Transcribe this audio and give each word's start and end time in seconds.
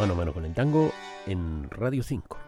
Mano 0.00 0.14
a 0.14 0.16
mano 0.16 0.32
con 0.32 0.46
el 0.46 0.54
tango 0.54 0.90
en 1.26 1.68
Radio 1.68 2.02
5. 2.02 2.38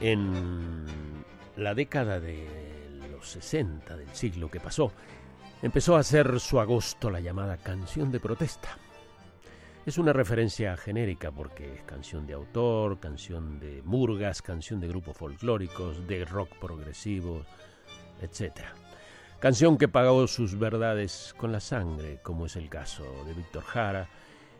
En 0.00 0.84
la 1.56 1.72
década 1.72 2.18
de 2.18 2.48
los 3.12 3.28
60 3.28 3.96
del 3.96 4.08
siglo 4.12 4.50
que 4.50 4.58
pasó, 4.58 4.90
empezó 5.62 5.94
a 5.94 6.00
hacer 6.00 6.40
su 6.40 6.58
agosto 6.58 7.12
la 7.12 7.20
llamada 7.20 7.58
canción 7.58 8.10
de 8.10 8.18
protesta. 8.18 8.76
Es 9.86 9.98
una 9.98 10.14
referencia 10.14 10.78
genérica 10.78 11.30
porque 11.30 11.74
es 11.74 11.82
canción 11.82 12.26
de 12.26 12.32
autor, 12.32 12.98
canción 13.00 13.60
de 13.60 13.82
murgas, 13.84 14.40
canción 14.40 14.80
de 14.80 14.88
grupos 14.88 15.14
folclóricos, 15.14 16.06
de 16.06 16.24
rock 16.24 16.56
progresivo, 16.58 17.44
etc. 18.22 18.62
Canción 19.40 19.76
que 19.76 19.88
pagó 19.88 20.26
sus 20.26 20.58
verdades 20.58 21.34
con 21.36 21.52
la 21.52 21.60
sangre, 21.60 22.18
como 22.22 22.46
es 22.46 22.56
el 22.56 22.70
caso 22.70 23.04
de 23.26 23.34
Víctor 23.34 23.62
Jara 23.62 24.08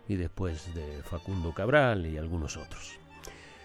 y 0.06 0.16
después 0.16 0.74
de 0.74 1.02
Facundo 1.02 1.54
Cabral 1.54 2.04
y 2.04 2.18
algunos 2.18 2.58
otros. 2.58 2.98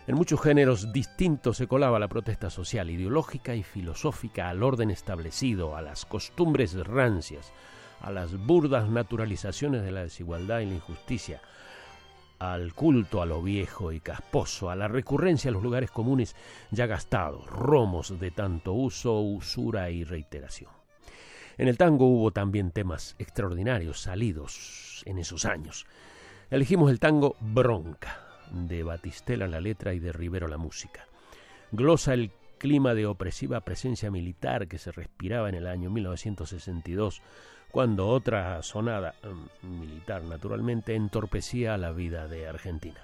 En 0.08 0.16
muchos 0.16 0.39
géneros 0.39 0.94
distintos 0.94 1.58
se 1.58 1.67
colaba 1.67 2.00
la 2.00 2.08
protesta 2.08 2.50
social, 2.50 2.89
ideológica 2.89 3.53
y 3.53 3.64
filosófica 3.64 4.47
al 4.47 4.64
orden 4.64 4.91
establecido, 4.91 5.75
a 5.75 5.81
las 5.81 6.06
costumbres 6.06 6.73
rancias, 6.88 7.52
a 8.02 8.11
las 8.11 8.38
burdas 8.38 8.89
naturalizaciones 8.89 9.83
de 9.83 9.92
la 9.92 10.03
desigualdad 10.03 10.59
y 10.59 10.66
la 10.66 10.75
injusticia, 10.75 11.42
al 12.39 12.73
culto 12.73 13.22
a 13.22 13.25
lo 13.25 13.41
viejo 13.41 13.91
y 13.91 14.00
casposo, 14.00 14.69
a 14.69 14.75
la 14.75 14.88
recurrencia 14.88 15.50
a 15.50 15.52
los 15.52 15.64
lugares 15.64 15.91
comunes 15.91 16.36
ya 16.72 16.86
gastados, 16.86 17.45
romos 17.47 18.19
de 18.19 18.31
tanto 18.31 18.73
uso, 18.73 19.19
usura 19.19 19.89
y 19.89 20.03
reiteración. 20.03 20.72
En 21.58 21.67
el 21.67 21.78
tango 21.78 22.08
hubo 22.08 22.31
también 22.31 22.72
temas 22.72 23.16
extraordinarios 23.19 24.00
salidos 24.00 25.03
en 25.06 25.19
esos 25.19 25.44
años. 25.44 25.86
Elegimos 26.50 26.89
el 26.89 27.02
tango 27.02 27.36
Bronca, 27.41 28.30
de 28.52 28.84
Batistela 28.84 29.47
la 29.47 29.59
letra 29.59 29.94
y 29.94 30.00
de 30.00 30.13
Rivero 30.13 30.47
la 30.47 30.58
música. 30.58 31.06
Glosa 31.72 32.13
el 32.13 32.31
clima 32.58 32.94
de 32.94 33.06
opresiva 33.06 33.61
presencia 33.61 34.09
militar 34.09 34.67
que 34.67 34.78
se 34.78 34.91
respiraba 34.91 35.50
en 35.50 35.56
el 35.56 35.67
año 35.67 35.89
1962 35.89 37.22
cuando 37.72 38.08
otra 38.08 38.62
sonada 38.64 39.16
mm, 39.23 39.80
militar 39.80 40.23
naturalmente 40.23 40.95
entorpecía 40.95 41.78
la 41.78 41.92
vida 41.92 42.28
de 42.28 42.48
Argentina. 42.48 43.02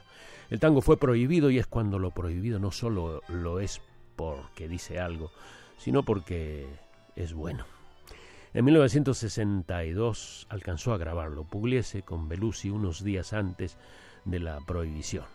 El 0.50 0.60
tango 0.60 0.82
fue 0.82 0.98
prohibido 0.98 1.50
y 1.50 1.58
es 1.58 1.68
cuando 1.68 2.00
lo 2.00 2.12
prohibido 2.12 2.60
no 2.60 2.72
solo 2.72 3.22
lo 3.28 3.60
es 3.60 3.82
porque 4.16 4.68
dice 4.68 5.00
algo, 5.00 5.32
sino 5.78 6.04
porque 6.04 6.68
es 7.16 7.34
bueno. 7.34 7.66
En 8.54 8.64
1962 8.64 10.48
alcanzó 10.50 10.94
a 10.94 10.98
grabarlo 10.98 11.44
Pugliese 11.44 12.04
con 12.04 12.30
Belusi 12.30 12.70
unos 12.70 13.04
días 13.04 13.34
antes 13.34 13.78
de 14.24 14.40
la 14.40 14.60
prohibición. 14.62 15.26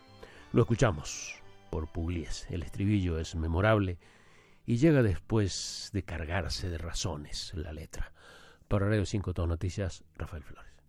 Lo 0.53 0.62
escuchamos 0.62 1.36
por 1.70 1.89
Pugliese. 1.89 2.55
El 2.55 2.62
estribillo 2.62 3.19
es 3.19 3.34
memorable 3.34 3.98
y 4.64 4.78
llega 4.78 5.03
después 5.03 5.91
de 5.92 6.02
cargarse 6.02 6.70
de 6.70 6.79
razones 6.79 7.52
la 7.55 7.73
letra. 7.73 8.12
Para 8.70 8.86
Radio 8.86 9.05
5 9.05 9.35
Todo 9.35 9.48
Noticias, 9.48 10.05
Rafael 10.17 10.45
Flores. 10.45 10.80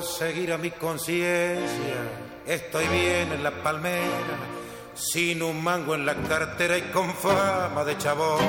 Seguir 0.00 0.52
a 0.52 0.58
mi 0.58 0.70
conciencia. 0.70 1.96
Estoy 2.46 2.86
bien 2.88 3.32
en 3.32 3.42
la 3.42 3.50
palmera, 3.50 4.36
sin 4.94 5.42
un 5.42 5.62
mango 5.62 5.94
en 5.94 6.06
la 6.06 6.14
cartera 6.14 6.78
y 6.78 6.82
con 6.90 7.12
fama 7.12 7.84
de 7.84 7.98
chabón. 7.98 8.40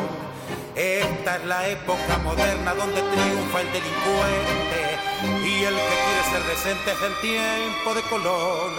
Esta 0.75 1.35
es 1.35 1.45
la 1.45 1.67
época 1.67 2.17
moderna 2.23 2.73
donde 2.73 3.01
triunfa 3.01 3.61
el 3.61 3.71
delincuente 3.71 4.83
y 5.45 5.63
el 5.63 5.75
que 5.75 5.95
quiere 6.05 6.23
ser 6.31 6.43
decente 6.49 6.91
es 6.91 7.01
el 7.01 7.15
tiempo 7.21 7.93
de 7.93 8.01
Colón. 8.03 8.73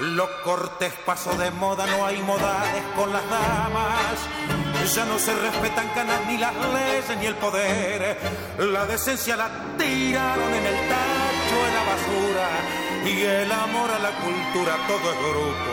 Los 0.00 0.28
cortes 0.42 0.92
pasó 1.06 1.36
de 1.36 1.50
moda, 1.52 1.86
no 1.86 2.04
hay 2.04 2.20
modales 2.22 2.82
con 2.96 3.12
las 3.12 3.22
damas. 3.28 4.18
Ya 4.92 5.04
no 5.06 5.18
se 5.18 5.34
respetan 5.34 5.88
canas 5.94 6.20
ni 6.26 6.36
las 6.36 6.52
leyes 6.54 7.18
ni 7.18 7.26
el 7.26 7.34
poder. 7.36 8.18
La 8.58 8.86
decencia 8.86 9.36
la 9.36 9.50
tiraron 9.78 10.52
en 10.52 10.63
Y 13.04 13.22
el 13.22 13.52
amor 13.52 13.90
a 13.90 13.98
la 13.98 14.10
cultura, 14.10 14.76
todo 14.88 15.12
es 15.12 15.18
grupo, 15.30 15.70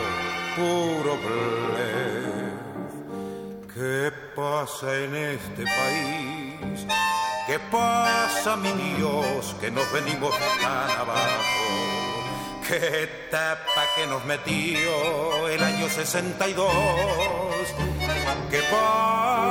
puro 0.56 1.16
blef. 1.24 2.52
¿Qué 3.74 4.12
pasa 4.36 4.94
en 4.96 5.16
este 5.16 5.64
país? 5.64 6.86
¿Qué 7.46 7.58
pasa, 7.70 8.56
mi 8.56 8.72
Dios, 8.96 9.56
que 9.60 9.70
nos 9.70 9.90
venimos 9.92 10.34
tan 10.60 10.90
abajo? 10.90 11.82
qué 12.72 13.28
tapa 13.30 13.82
que 13.96 14.06
nos 14.06 14.24
metió 14.24 15.48
el 15.48 15.62
año 15.62 15.88
62. 15.88 16.70
¿Qué 18.50 18.60
pasa? 18.70 19.41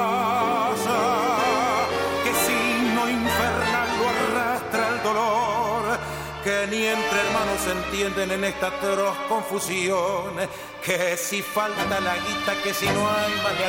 Que 6.44 6.68
ni 6.68 6.86
entre 6.86 7.20
hermanos 7.20 7.60
se 7.64 7.72
entienden 7.72 8.32
en 8.32 8.44
esta 8.44 8.68
atroz 8.68 9.16
confusión. 9.30 10.34
Que 10.84 11.16
si 11.18 11.42
falta 11.42 12.00
la 12.00 12.16
guita, 12.16 12.56
que 12.64 12.74
si 12.74 12.86
no 12.88 13.10
hay 13.10 13.34
más. 13.44 13.62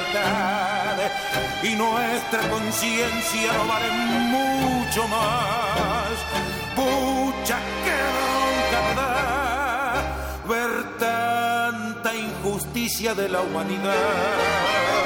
Y 1.63 1.75
nuestra 1.75 2.49
conciencia 2.49 3.53
no 3.53 3.67
vale 3.67 3.91
mucho 3.91 5.09
más. 5.09 6.13
Pucha, 6.75 7.59
que 7.85 8.23
ver 10.49 10.99
tanta 10.99 12.15
injusticia 12.15 13.15
de 13.15 13.29
la 13.29 13.41
humanidad. 13.41 15.02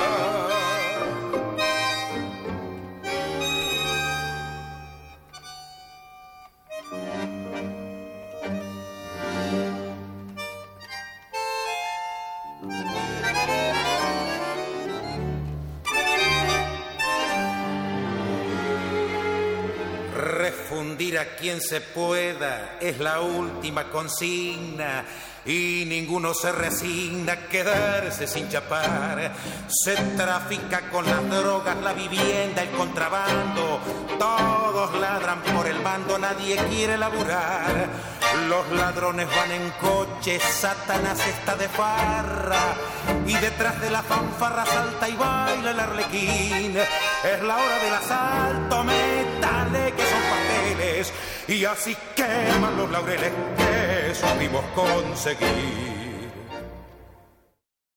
Refundir 20.86 21.18
a 21.18 21.34
quien 21.34 21.60
se 21.60 21.80
pueda 21.80 22.76
es 22.80 23.00
la 23.00 23.20
última 23.20 23.90
consigna 23.90 25.04
y 25.44 25.84
ninguno 25.84 26.32
se 26.32 26.52
resigna 26.52 27.32
a 27.32 27.48
quedarse 27.48 28.28
sin 28.28 28.48
chapar. 28.48 29.32
Se 29.66 29.96
trafica 30.16 30.88
con 30.88 31.04
las 31.04 31.28
drogas, 31.28 31.76
la 31.78 31.92
vivienda, 31.92 32.62
el 32.62 32.70
contrabando. 32.70 33.80
Todos 34.16 34.94
ladran 35.00 35.42
por 35.42 35.66
el 35.66 35.78
bando, 35.80 36.20
nadie 36.20 36.56
quiere 36.68 36.96
laburar. 36.96 37.88
Los 38.48 38.70
ladrones 38.70 39.26
van 39.26 39.50
en 39.50 39.70
coche, 39.80 40.38
Satanás 40.38 41.18
está 41.26 41.56
de 41.56 41.68
farra. 41.68 42.76
Y 43.26 43.34
detrás 43.34 43.80
de 43.80 43.90
la 43.90 44.04
fanfarra 44.04 44.64
salta 44.64 45.08
y 45.08 45.16
baila 45.16 45.70
el 45.72 45.80
arlequín. 45.80 46.76
Es 46.76 47.42
la 47.42 47.56
hora 47.56 47.78
del 47.80 47.94
asalto, 47.94 48.84
papeles 48.84 49.05
y 51.48 51.64
así 51.64 51.96
queman 52.14 52.76
los 52.76 52.90
laureles 52.90 53.32
que 53.56 54.14
supimos 54.14 54.64
conseguir. 54.74 56.05